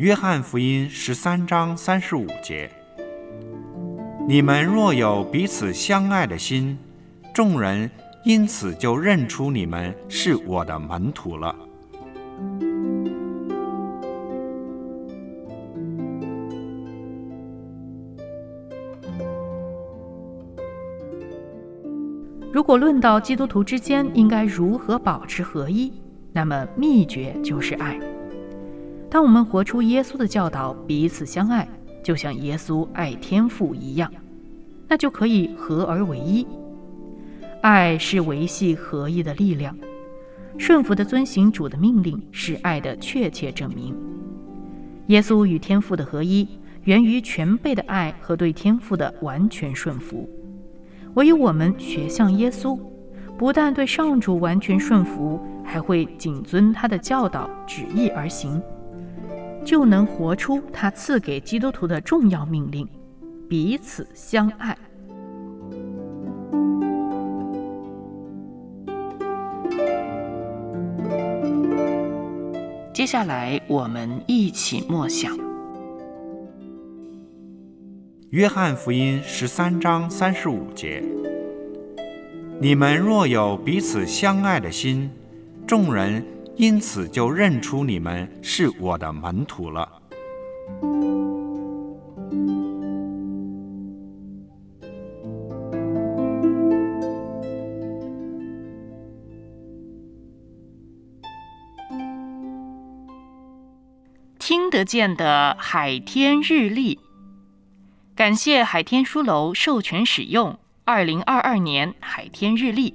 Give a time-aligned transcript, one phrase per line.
[0.00, 2.70] 约翰福音十三章三十五节：
[4.26, 6.78] 你们若有彼此相爱的心，
[7.34, 7.90] 众人
[8.24, 11.54] 因此就认出你们是我的门徒了。
[22.50, 25.92] 如果论到基督徒之间应该如何保持合一，
[26.32, 28.00] 那么秘诀就是爱。
[29.10, 31.68] 当我们活出耶稣的教导，彼此相爱，
[32.02, 34.10] 就像耶稣爱天父一样，
[34.86, 36.46] 那就可以合而为一。
[37.60, 39.76] 爱是维系合一的力量，
[40.56, 43.94] 顺服的遵行主的命令是爱的确切证明。
[45.08, 46.46] 耶稣与天父的合一，
[46.84, 50.30] 源于全备的爱和对天父的完全顺服。
[51.14, 52.78] 唯有我们学像耶稣，
[53.36, 58.62] 不但对上主完全顺服，还会谨遵他的教导旨意而行，
[59.64, 62.88] 就能活出他赐给基督徒的重要命令：
[63.48, 64.76] 彼此相爱。
[72.92, 75.38] 接下来，我们一起默想。
[78.30, 81.02] 约翰福音十三章三十五节：
[82.60, 85.10] 你们若有彼此相爱的心，
[85.66, 86.22] 众人
[86.56, 90.00] 因此就认出你们是我的门徒了。
[104.38, 106.98] 听得见的海天日历。
[108.16, 112.94] 感谢海天书楼授权使用二零二二年海天日历。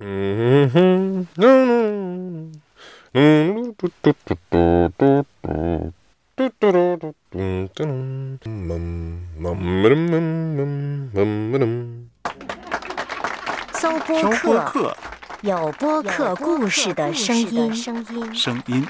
[0.00, 2.52] 嗯哼，哼
[3.12, 5.24] 嗯，嘟嘟嘟嘟嘟。
[13.74, 13.98] 搜
[14.42, 14.96] 播客，
[15.42, 17.72] 有播客故事的声音。
[18.34, 18.84] 声音。